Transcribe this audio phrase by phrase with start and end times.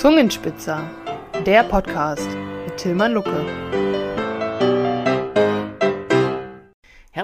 [0.00, 0.80] Zungenspitzer,
[1.44, 2.26] der Podcast
[2.64, 3.44] mit Tilman Lucke.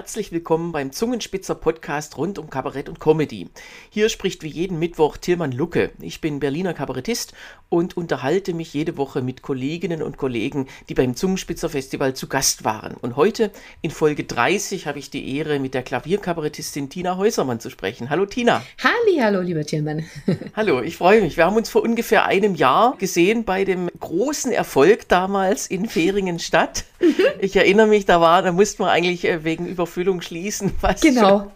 [0.07, 3.49] Herzlich willkommen beim Zungenspitzer Podcast rund um Kabarett und Comedy.
[3.89, 5.91] Hier spricht wie jeden Mittwoch Tilman Lucke.
[5.99, 7.33] Ich bin Berliner Kabarettist
[7.67, 12.63] und unterhalte mich jede Woche mit Kolleginnen und Kollegen, die beim Zungenspitzer Festival zu Gast
[12.63, 12.93] waren.
[12.93, 17.69] Und heute in Folge 30 habe ich die Ehre, mit der Klavierkabarettistin Tina Häusermann zu
[17.69, 18.09] sprechen.
[18.09, 18.63] Hallo Tina.
[18.81, 20.05] Halli, hallo lieber Tilman.
[20.55, 21.35] hallo, ich freue mich.
[21.35, 26.85] Wir haben uns vor ungefähr einem Jahr gesehen bei dem großen Erfolg damals in Feringenstadt.
[27.39, 30.73] Ich erinnere mich, da war, da mussten wir eigentlich äh, wegen über Überfüllung schließen.
[31.01, 31.51] genau, schon.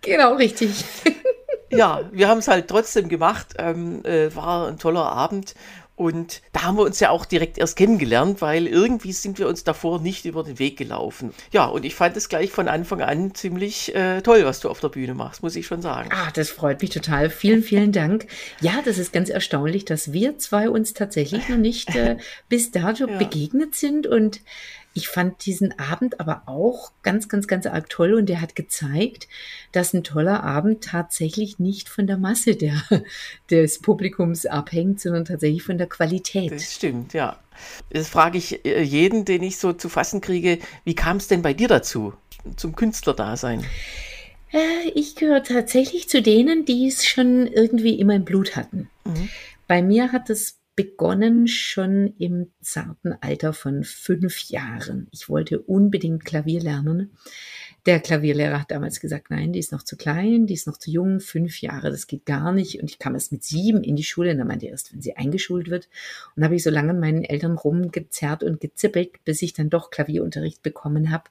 [0.00, 0.84] genau richtig.
[1.70, 3.48] ja, wir haben es halt trotzdem gemacht.
[3.58, 5.54] Ähm, äh, war ein toller Abend.
[5.94, 9.62] Und da haben wir uns ja auch direkt erst kennengelernt, weil irgendwie sind wir uns
[9.62, 11.34] davor nicht über den Weg gelaufen.
[11.52, 14.80] Ja, und ich fand es gleich von Anfang an ziemlich äh, toll, was du auf
[14.80, 16.08] der Bühne machst, muss ich schon sagen.
[16.12, 17.28] Ah, das freut mich total.
[17.28, 18.26] Vielen, vielen Dank.
[18.60, 22.16] Ja, das ist ganz erstaunlich, dass wir zwei uns tatsächlich noch nicht äh,
[22.48, 23.18] bis dato ja.
[23.18, 24.06] begegnet sind.
[24.06, 24.40] Und
[24.94, 29.28] ich fand diesen Abend aber auch ganz, ganz, ganz arg toll und der hat gezeigt,
[29.72, 32.82] dass ein toller Abend tatsächlich nicht von der Masse der,
[33.50, 36.52] des Publikums abhängt, sondern tatsächlich von der Qualität.
[36.52, 37.38] Das stimmt, ja.
[37.90, 40.58] Das frage ich äh, jeden, den ich so zu fassen kriege.
[40.84, 42.14] Wie kam es denn bei dir dazu,
[42.56, 43.64] zum Künstlerdasein?
[44.52, 48.90] Äh, ich gehöre tatsächlich zu denen, die es schon irgendwie immer im Blut hatten.
[49.04, 49.28] Mhm.
[49.66, 55.08] Bei mir hat es begonnen schon im zarten Alter von fünf Jahren.
[55.10, 57.12] Ich wollte unbedingt Klavier lernen.
[57.84, 60.90] Der Klavierlehrer hat damals gesagt, nein, die ist noch zu klein, die ist noch zu
[60.90, 62.80] jung, fünf Jahre, das geht gar nicht.
[62.80, 65.02] Und ich kam erst mit sieben in die Schule und dann meinte er erst, wenn
[65.02, 65.88] sie eingeschult wird.
[66.36, 70.62] Und habe ich so lange meinen Eltern rumgezerrt und gezippelt, bis ich dann doch Klavierunterricht
[70.62, 71.24] bekommen habe.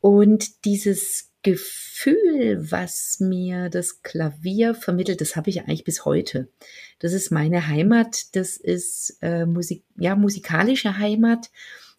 [0.00, 6.48] Und dieses Gefühl, was mir das Klavier vermittelt, das habe ich eigentlich bis heute.
[6.98, 11.50] Das ist meine Heimat, das ist äh, Musik, ja, musikalische Heimat,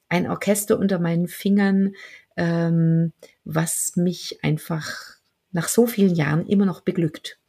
[0.10, 1.96] ein Orchester unter meinen Fingern,
[2.38, 5.18] ähm, was mich einfach
[5.52, 7.40] nach so vielen Jahren immer noch beglückt.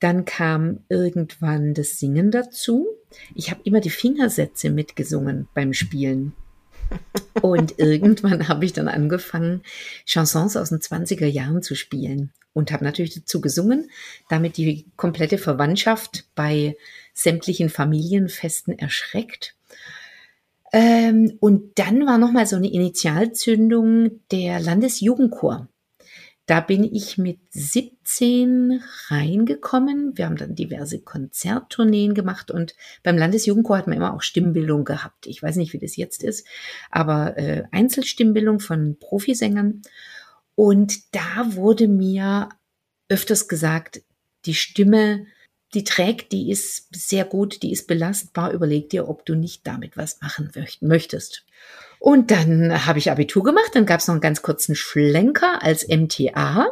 [0.00, 2.86] Dann kam irgendwann das Singen dazu.
[3.34, 6.34] Ich habe immer die Fingersätze mitgesungen beim Spielen.
[7.42, 9.62] Und irgendwann habe ich dann angefangen,
[10.06, 13.90] Chansons aus den 20er Jahren zu spielen und habe natürlich dazu gesungen,
[14.28, 16.76] damit die komplette Verwandtschaft bei
[17.12, 19.56] sämtlichen Familienfesten erschreckt.
[20.72, 25.68] Ähm, und dann war nochmal so eine Initialzündung der Landesjugendchor.
[26.46, 30.16] Da bin ich mit 17 reingekommen.
[30.16, 35.26] Wir haben dann diverse Konzerttourneen gemacht und beim Landesjugendchor hat man immer auch Stimmbildung gehabt.
[35.26, 36.46] Ich weiß nicht, wie das jetzt ist,
[36.90, 39.80] aber äh, Einzelstimmbildung von Profisängern.
[40.54, 42.50] Und da wurde mir
[43.08, 44.02] öfters gesagt,
[44.44, 45.26] die Stimme,
[45.72, 48.52] die trägt, die ist sehr gut, die ist belastbar.
[48.52, 51.43] Überleg dir, ob du nicht damit was machen möchtest.
[52.04, 55.88] Und dann habe ich Abitur gemacht, dann gab es noch einen ganz kurzen Schlenker als
[55.88, 56.66] MTA.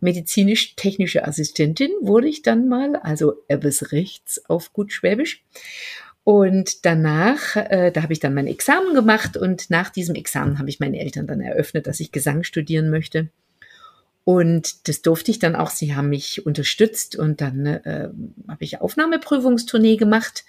[0.00, 5.44] Medizinisch-technische Assistentin wurde ich dann mal, also Ebbes Rechts auf gut Schwäbisch.
[6.24, 10.68] Und danach, äh, da habe ich dann mein Examen gemacht und nach diesem Examen habe
[10.68, 13.28] ich meinen Eltern dann eröffnet, dass ich Gesang studieren möchte.
[14.24, 15.70] Und das durfte ich dann auch.
[15.70, 18.08] Sie haben mich unterstützt und dann äh,
[18.48, 20.44] habe ich Aufnahmeprüfungstournee gemacht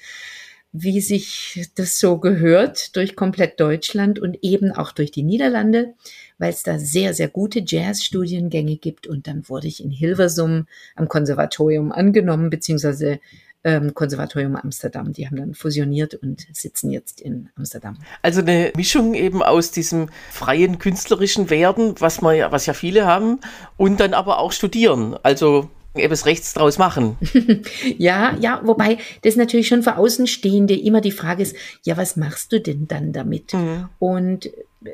[0.84, 5.94] wie sich das so gehört, durch komplett Deutschland und eben auch durch die Niederlande,
[6.38, 9.08] weil es da sehr, sehr gute Jazzstudiengänge gibt.
[9.08, 13.20] Und dann wurde ich in Hilversum am Konservatorium angenommen, beziehungsweise
[13.64, 15.14] ähm, Konservatorium Amsterdam.
[15.14, 17.98] Die haben dann fusioniert und sitzen jetzt in Amsterdam.
[18.22, 23.06] Also eine Mischung eben aus diesem freien künstlerischen Werden, was man ja, was ja viele
[23.06, 23.40] haben,
[23.76, 25.16] und dann aber auch studieren.
[25.24, 25.70] Also
[26.00, 27.18] etwas Rechts draus machen.
[27.98, 32.52] ja, ja, wobei das natürlich schon für Außenstehende immer die Frage ist, ja, was machst
[32.52, 33.54] du denn dann damit?
[33.54, 33.90] Mhm.
[34.00, 34.50] Und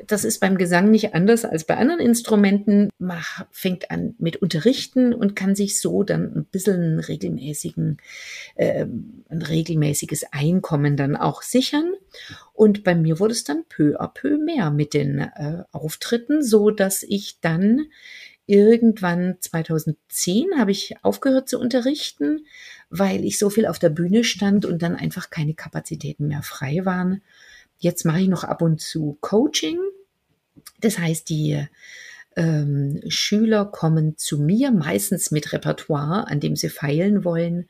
[0.06, 2.90] das ist beim Gesang nicht anders als bei anderen Instrumenten.
[2.98, 7.98] Man fängt an mit Unterrichten und kann sich so dann ein bisschen regelmäßigen,
[8.54, 8.86] äh,
[9.28, 11.92] ein regelmäßiges Einkommen dann auch sichern.
[12.52, 16.70] Und bei mir wurde es dann peu à peu mehr mit den äh, Auftritten, so
[16.70, 17.86] dass ich dann
[18.46, 22.46] irgendwann 2010 habe ich aufgehört zu unterrichten,
[22.90, 26.84] weil ich so viel auf der Bühne stand und dann einfach keine Kapazitäten mehr frei
[26.84, 27.22] waren.
[27.78, 29.78] Jetzt mache ich noch ab und zu Coaching.
[30.80, 31.66] Das heißt, die
[32.36, 37.68] ähm, Schüler kommen zu mir, meistens mit Repertoire, an dem sie feilen wollen.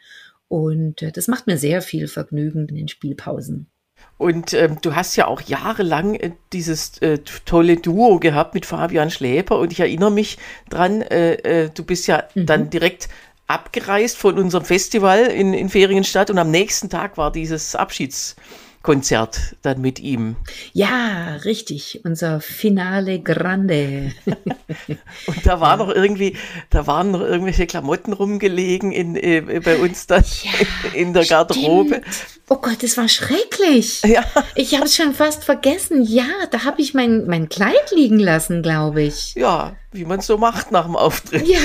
[0.48, 3.68] Und äh, das macht mir sehr viel Vergnügen in den Spielpausen.
[4.16, 9.10] Und ähm, du hast ja auch jahrelang äh, dieses äh, tolle Duo gehabt mit Fabian
[9.10, 9.58] Schläper.
[9.58, 10.38] Und ich erinnere mich
[10.70, 12.46] dran, äh, äh du bist ja mhm.
[12.46, 13.08] dann direkt
[13.46, 18.36] abgereist von unserem Festival in, in Ferienstadt und am nächsten Tag war dieses Abschieds
[18.84, 20.36] Konzert dann mit ihm.
[20.74, 24.12] Ja, richtig, unser Finale Grande.
[25.26, 26.36] und da war noch irgendwie,
[26.68, 30.50] da waren noch irgendwelche Klamotten rumgelegen in, äh, bei uns dann ja,
[30.92, 32.02] in der Garderobe.
[32.50, 34.02] Oh Gott, das war schrecklich.
[34.14, 34.22] Ja.
[34.54, 36.04] Ich habe es schon fast vergessen.
[36.04, 39.34] Ja, da habe ich mein, mein Kleid liegen lassen, glaube ich.
[39.34, 41.48] Ja, wie man es so macht nach dem Auftritt.
[41.48, 41.58] Ja,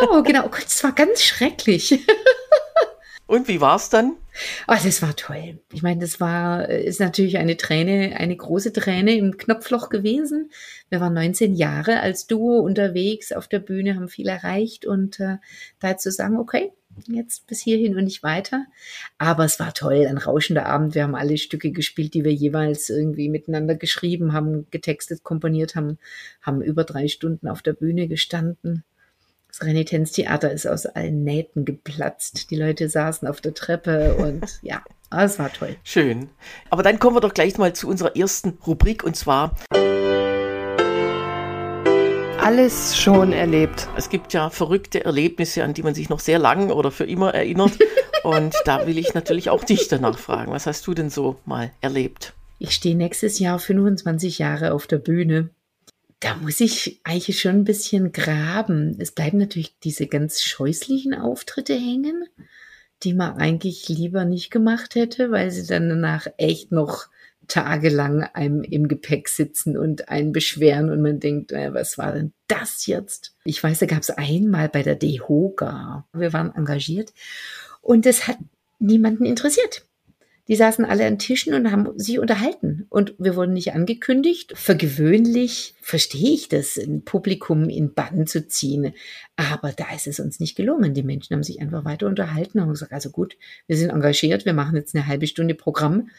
[0.00, 0.40] genau, genau.
[0.44, 2.00] Oh Gott, das war ganz schrecklich.
[3.26, 4.16] Und wie war es dann?
[4.68, 5.58] Oh, das war toll.
[5.72, 10.50] Ich meine, das war, ist natürlich eine Träne, eine große Träne im Knopfloch gewesen.
[10.90, 15.38] Wir waren 19 Jahre als Duo unterwegs auf der Bühne, haben viel erreicht und äh,
[15.80, 16.72] da zu sagen, okay,
[17.06, 18.66] jetzt bis hierhin und nicht weiter.
[19.18, 20.94] Aber es war toll, ein rauschender Abend.
[20.94, 25.98] Wir haben alle Stücke gespielt, die wir jeweils irgendwie miteinander geschrieben haben, getextet, komponiert haben,
[26.42, 28.84] haben über drei Stunden auf der Bühne gestanden.
[29.56, 32.50] Das Renitenztheater ist aus allen Nähten geplatzt.
[32.50, 34.82] Die Leute saßen auf der Treppe und ja,
[35.16, 35.76] es war toll.
[35.84, 36.28] Schön.
[36.70, 39.54] Aber dann kommen wir doch gleich mal zu unserer ersten Rubrik und zwar
[42.40, 43.86] alles schon erlebt.
[43.96, 47.32] Es gibt ja verrückte Erlebnisse, an die man sich noch sehr lang oder für immer
[47.32, 47.78] erinnert.
[48.24, 50.50] Und da will ich natürlich auch dich danach fragen.
[50.50, 52.32] Was hast du denn so mal erlebt?
[52.58, 55.50] Ich stehe nächstes Jahr 25 Jahre auf der Bühne
[56.24, 58.96] da muss ich eigentlich schon ein bisschen graben.
[58.98, 62.24] Es bleiben natürlich diese ganz scheußlichen Auftritte hängen,
[63.02, 67.08] die man eigentlich lieber nicht gemacht hätte, weil sie dann danach echt noch
[67.46, 72.32] tagelang einem im Gepäck sitzen und einen beschweren und man denkt, äh, was war denn
[72.48, 73.36] das jetzt?
[73.44, 76.08] Ich weiß, da gab es einmal bei der DEHOGA.
[76.14, 77.12] Wir waren engagiert
[77.82, 78.38] und es hat
[78.78, 79.84] niemanden interessiert.
[80.46, 82.86] Die saßen alle an Tischen und haben sich unterhalten.
[82.90, 84.52] Und wir wurden nicht angekündigt.
[84.54, 88.92] Für gewöhnlich verstehe ich das, ein Publikum in Bann zu ziehen.
[89.36, 90.92] Aber da ist es uns nicht gelungen.
[90.92, 94.52] Die Menschen haben sich einfach weiter unterhalten und gesagt, also gut, wir sind engagiert, wir
[94.52, 96.10] machen jetzt eine halbe Stunde Programm.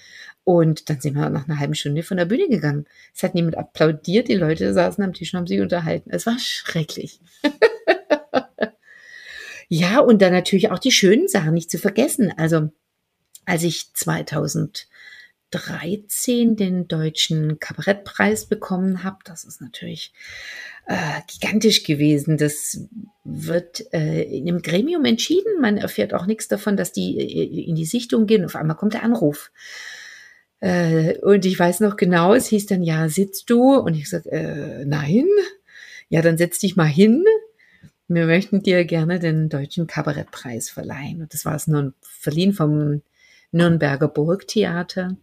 [0.44, 2.86] Und dann sind wir nach einer halben Stunde von der Bühne gegangen.
[3.14, 6.10] Es hat niemand applaudiert, die Leute saßen am Tisch und haben sich unterhalten.
[6.12, 7.20] Es war schrecklich.
[9.68, 12.34] ja, und dann natürlich auch die schönen Sachen nicht zu vergessen.
[12.38, 12.70] Also
[13.46, 20.14] als ich 2013 den deutschen Kabarettpreis bekommen habe, das ist natürlich
[20.88, 22.38] äh, gigantisch gewesen.
[22.38, 22.80] Das
[23.24, 25.62] wird äh, in einem Gremium entschieden.
[25.62, 28.46] Man erfährt auch nichts davon, dass die äh, in die Sichtung gehen.
[28.46, 29.52] Auf einmal kommt der Anruf.
[30.60, 33.76] Äh, und ich weiß noch genau, es hieß dann, ja, sitzt du?
[33.76, 35.28] Und ich sage, äh, nein.
[36.10, 37.24] Ja, dann setz dich mal hin.
[38.08, 41.22] Wir möchten dir gerne den deutschen Kabarettpreis verleihen.
[41.22, 43.02] Und das war es nun verliehen vom
[43.52, 45.16] Nürnberger Burgtheater.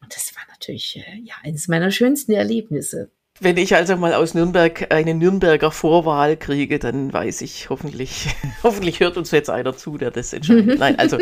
[0.00, 3.10] Und das war natürlich äh, ja, eines meiner schönsten Erlebnisse.
[3.40, 8.28] Wenn ich also mal aus Nürnberg eine Nürnberger Vorwahl kriege, dann weiß ich hoffentlich,
[8.62, 10.78] hoffentlich hört uns jetzt einer zu, der das entscheidet.
[10.78, 11.18] Nein, also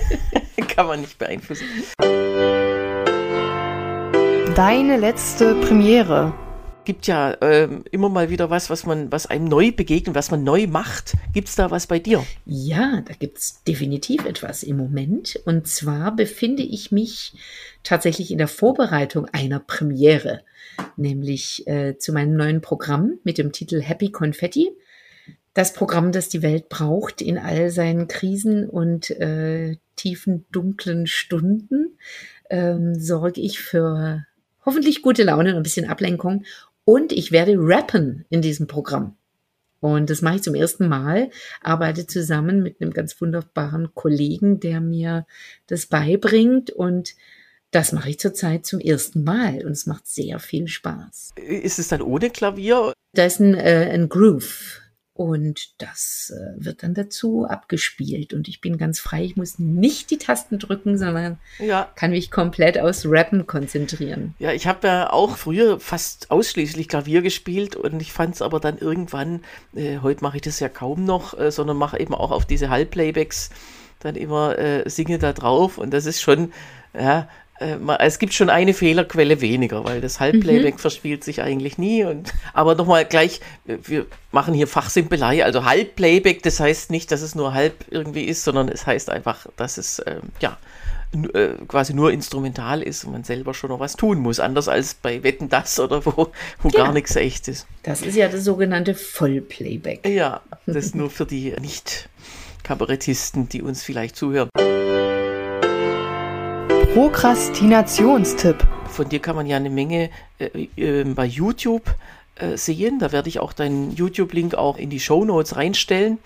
[0.68, 1.64] kann man nicht beeinflussen.
[4.54, 6.34] Deine letzte Premiere
[6.88, 10.42] gibt ja ähm, immer mal wieder was, was man, was einem neu begegnet, was man
[10.42, 11.12] neu macht.
[11.34, 12.24] Gibt es da was bei dir?
[12.46, 15.38] Ja, da gibt es definitiv etwas im Moment.
[15.44, 17.34] Und zwar befinde ich mich
[17.82, 20.40] tatsächlich in der Vorbereitung einer Premiere,
[20.96, 24.70] nämlich äh, zu meinem neuen Programm mit dem Titel Happy Confetti.
[25.52, 31.98] Das Programm, das die Welt braucht in all seinen Krisen und äh, tiefen, dunklen Stunden,
[32.48, 34.24] ähm, sorge ich für
[34.68, 36.44] hoffentlich gute Laune und ein bisschen Ablenkung
[36.88, 39.14] und ich werde rappen in diesem Programm.
[39.78, 41.28] Und das mache ich zum ersten Mal,
[41.60, 45.26] arbeite zusammen mit einem ganz wunderbaren Kollegen, der mir
[45.66, 47.14] das beibringt und
[47.72, 51.32] das mache ich zurzeit zum ersten Mal und es macht sehr viel Spaß.
[51.36, 52.94] Ist es dann ohne Klavier?
[53.12, 54.80] Da ist ein, äh, ein Groove
[55.18, 58.32] und das äh, wird dann dazu abgespielt.
[58.32, 59.24] Und ich bin ganz frei.
[59.24, 61.90] Ich muss nicht die Tasten drücken, sondern ja.
[61.96, 64.36] kann mich komplett aus Rappen konzentrieren.
[64.38, 68.60] Ja, ich habe ja auch früher fast ausschließlich Klavier gespielt und ich fand es aber
[68.60, 69.40] dann irgendwann,
[69.74, 72.70] äh, heute mache ich das ja kaum noch, äh, sondern mache eben auch auf diese
[72.70, 73.50] Halbplaybacks
[73.98, 75.78] dann immer äh, singe da drauf.
[75.78, 76.52] Und das ist schon,
[76.94, 77.28] ja,
[77.60, 80.78] es gibt schon eine Fehlerquelle weniger, weil das Halbplayback mhm.
[80.78, 82.04] verspielt sich eigentlich nie.
[82.04, 85.44] Und, aber nochmal gleich, wir machen hier Fachsimpelei.
[85.44, 89.46] Also Halbplayback, das heißt nicht, dass es nur halb irgendwie ist, sondern es heißt einfach,
[89.56, 90.56] dass es ähm, ja
[91.12, 94.40] äh, quasi nur instrumental ist und man selber schon noch was tun muss.
[94.40, 96.30] Anders als bei Wetten das oder wo,
[96.62, 96.84] wo ja.
[96.84, 97.66] gar nichts echt ist.
[97.82, 100.06] Das ist ja das sogenannte Vollplayback.
[100.06, 104.50] Ja, das ist nur für die Nicht-Kabarettisten, die uns vielleicht zuhören.
[106.94, 108.66] Prokrastinationstipp.
[108.88, 111.94] Von dir kann man ja eine Menge äh, äh, bei YouTube
[112.36, 112.98] äh, sehen.
[112.98, 116.18] Da werde ich auch deinen YouTube-Link auch in die Show Notes reinstellen.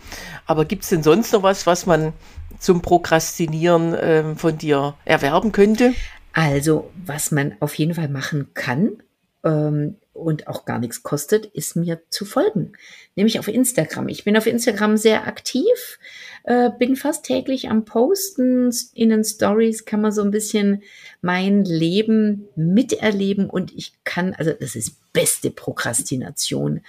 [0.47, 2.13] Aber gibt es denn sonst noch was, was man
[2.59, 5.95] zum Prokrastinieren äh, von dir erwerben könnte?
[6.33, 9.03] Also, was man auf jeden Fall machen kann,
[9.45, 12.73] ähm, und auch gar nichts kostet, ist mir zu folgen.
[13.17, 14.09] Nämlich auf Instagram.
[14.09, 15.99] Ich bin auf Instagram sehr aktiv,
[16.45, 18.71] äh, bin fast täglich am Posten.
[18.95, 20.83] In den Stories kann man so ein bisschen
[21.21, 26.81] mein Leben miterleben und ich kann, also das ist beste Prokrastination,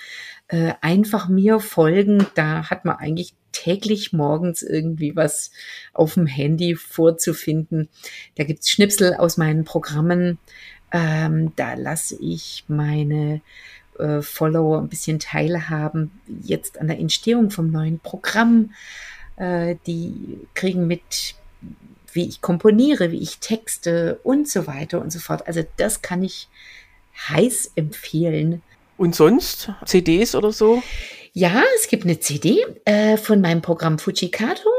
[0.48, 2.25] äh, einfach mir folgen.
[2.36, 5.51] Da hat man eigentlich täglich morgens irgendwie was
[5.94, 7.88] auf dem Handy vorzufinden.
[8.36, 10.39] Da gibt's Schnipsel aus meinen Programmen.
[10.93, 13.41] Ähm, da lasse ich meine
[13.97, 16.12] äh, Follower ein bisschen teilhaben,
[16.43, 18.71] jetzt an der Entstehung vom neuen Programm.
[19.35, 21.35] Äh, die kriegen mit,
[22.13, 25.47] wie ich komponiere, wie ich texte und so weiter und so fort.
[25.47, 26.47] Also das kann ich
[27.29, 28.62] heiß empfehlen.
[28.97, 30.83] Und sonst CDs oder so?
[31.33, 34.69] Ja, es gibt eine CD äh, von meinem Programm Fujikato.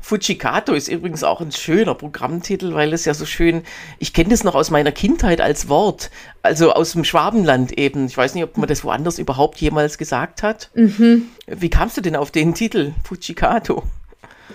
[0.00, 3.62] Fujikato ist übrigens auch ein schöner Programmtitel, weil es ja so schön,
[3.98, 6.10] ich kenne das noch aus meiner Kindheit als Wort,
[6.42, 8.06] also aus dem Schwabenland eben.
[8.06, 10.70] Ich weiß nicht, ob man das woanders überhaupt jemals gesagt hat.
[10.74, 11.28] Mhm.
[11.46, 13.82] Wie kamst du denn auf den Titel Fujikato?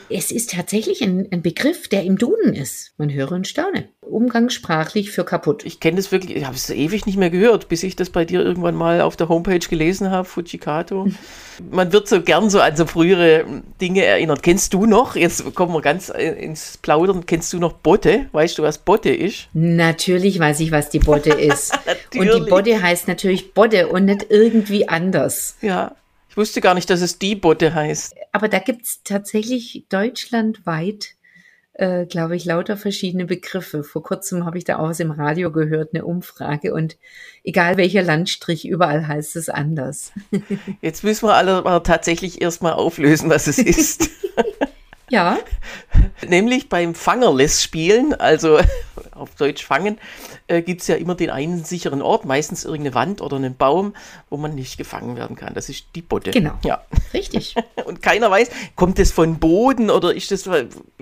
[0.10, 2.94] Es ist tatsächlich ein, ein, Begriff, der im Duden ist.
[2.98, 3.90] Man höre und staune.
[4.02, 5.66] Umgangssprachlich für kaputt.
[5.66, 8.26] Ich kenne das wirklich, ich habe es ewig nicht mehr gehört, bis ich das bei
[8.26, 11.08] dir irgendwann mal auf der Homepage gelesen habe, Fujikato.
[11.72, 13.46] Man wird so gern so an so frühere
[13.82, 14.44] Dinge erinnert.
[14.44, 18.28] Kennst du noch, jetzt kommen wir ganz ins Plaudern, kennst du noch Botte?
[18.32, 19.50] Weißt du, was Botte ist?
[19.54, 21.78] Natürlich weiß ich, was die Botte ist.
[22.16, 25.58] und die Botte heißt natürlich Botte und nicht irgendwie anders.
[25.62, 25.96] Ja.
[26.38, 28.14] Ich wusste gar nicht, dass es die Botte heißt.
[28.32, 31.16] Aber da gibt es tatsächlich deutschlandweit,
[31.74, 33.84] äh, glaube ich, lauter verschiedene Begriffe.
[33.84, 36.76] Vor kurzem habe ich da auch aus dem Radio gehört, eine Umfrage.
[36.76, 36.96] Und
[37.44, 40.12] egal welcher Landstrich, überall heißt es anders.
[40.82, 44.08] Jetzt müssen wir alle mal tatsächlich erstmal auflösen, was es ist.
[45.10, 45.40] Ja.
[46.28, 48.60] Nämlich beim Fangerless-Spielen, also
[49.18, 49.98] auf Deutsch fangen,
[50.48, 53.94] äh, gibt es ja immer den einen sicheren Ort, meistens irgendeine Wand oder einen Baum,
[54.30, 55.54] wo man nicht gefangen werden kann.
[55.54, 56.32] Das ist die Botte.
[56.32, 56.54] Genau.
[56.64, 56.84] Ja.
[57.14, 57.56] Richtig.
[57.86, 60.50] Und keiner weiß, kommt das von Boden oder ist das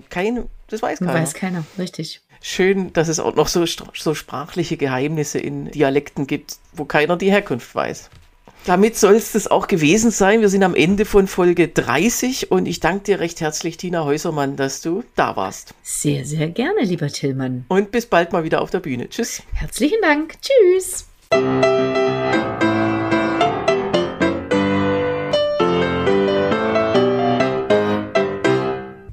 [0.09, 1.13] kein, das weiß keiner.
[1.13, 2.21] Weiß keiner, richtig.
[2.41, 7.31] Schön, dass es auch noch so, so sprachliche Geheimnisse in Dialekten gibt, wo keiner die
[7.31, 8.09] Herkunft weiß.
[8.65, 10.41] Damit soll es das auch gewesen sein.
[10.41, 14.55] Wir sind am Ende von Folge 30 und ich danke dir recht herzlich, Tina Häusermann,
[14.55, 15.75] dass du da warst.
[15.83, 17.65] Sehr, sehr gerne, lieber Tillmann.
[17.67, 19.07] Und bis bald mal wieder auf der Bühne.
[19.09, 19.43] Tschüss.
[19.53, 20.35] Herzlichen Dank.
[20.41, 21.05] Tschüss.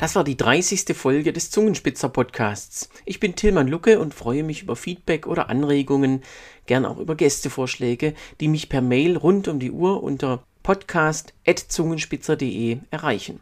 [0.02, 0.96] Das war die 30.
[0.96, 2.88] Folge des Zungenspitzer Podcasts.
[3.04, 6.22] Ich bin Tillmann Lucke und freue mich über Feedback oder Anregungen,
[6.66, 13.38] gern auch über Gästevorschläge, die mich per Mail rund um die Uhr unter podcast.zungenspitzer.de erreichen.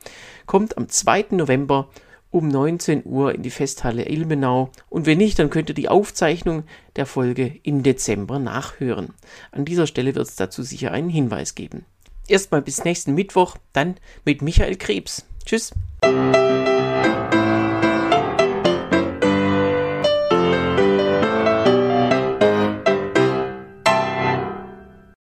[0.47, 1.27] Kommt am 2.
[1.31, 1.89] November
[2.31, 6.65] um 19 Uhr in die Festhalle Ilmenau und wenn nicht, dann könnt ihr die Aufzeichnung
[6.97, 9.15] der Folge im Dezember nachhören.
[9.51, 11.87] An dieser Stelle wird es dazu sicher einen Hinweis geben.
[12.27, 15.25] Erstmal bis nächsten Mittwoch, dann mit Michael Krebs.
[15.47, 15.73] Tschüss.